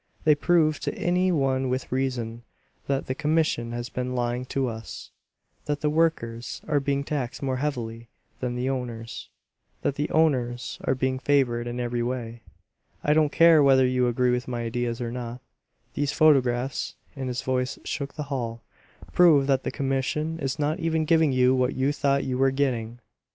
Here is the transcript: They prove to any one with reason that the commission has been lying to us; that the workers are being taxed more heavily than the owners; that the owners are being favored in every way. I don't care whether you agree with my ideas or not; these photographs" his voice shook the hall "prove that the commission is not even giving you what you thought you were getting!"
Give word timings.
They 0.23 0.33
prove 0.33 0.79
to 0.79 0.95
any 0.95 1.31
one 1.31 1.69
with 1.69 1.91
reason 1.91 2.41
that 2.87 3.05
the 3.05 3.13
commission 3.13 3.71
has 3.73 3.89
been 3.89 4.15
lying 4.15 4.45
to 4.45 4.65
us; 4.67 5.11
that 5.65 5.81
the 5.81 5.91
workers 5.91 6.59
are 6.67 6.79
being 6.79 7.03
taxed 7.03 7.43
more 7.43 7.57
heavily 7.57 8.09
than 8.39 8.55
the 8.55 8.67
owners; 8.67 9.29
that 9.83 9.93
the 9.93 10.09
owners 10.09 10.79
are 10.85 10.95
being 10.95 11.19
favored 11.19 11.67
in 11.67 11.79
every 11.79 12.01
way. 12.01 12.41
I 13.03 13.13
don't 13.13 13.31
care 13.31 13.61
whether 13.61 13.85
you 13.85 14.07
agree 14.07 14.31
with 14.31 14.47
my 14.47 14.63
ideas 14.63 15.01
or 15.01 15.11
not; 15.11 15.39
these 15.93 16.11
photographs" 16.11 16.95
his 17.11 17.43
voice 17.43 17.77
shook 17.83 18.15
the 18.15 18.23
hall 18.33 18.63
"prove 19.13 19.45
that 19.45 19.61
the 19.61 19.69
commission 19.69 20.39
is 20.39 20.57
not 20.57 20.79
even 20.79 21.05
giving 21.05 21.31
you 21.31 21.53
what 21.53 21.75
you 21.75 21.91
thought 21.91 22.23
you 22.23 22.39
were 22.39 22.49
getting!" 22.49 22.97